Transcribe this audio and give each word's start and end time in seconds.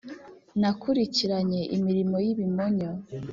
nakurikiranye 0.59 1.61
imirimo 1.75 2.17
y'ibimonyo 2.25 2.89